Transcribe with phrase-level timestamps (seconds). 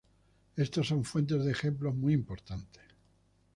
[0.55, 2.81] Estos son fuente de ejemplos muy importantes.